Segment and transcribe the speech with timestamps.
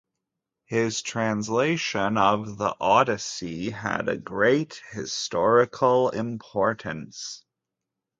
[0.65, 7.45] His translation of the "Odyssey" had a great historical importance.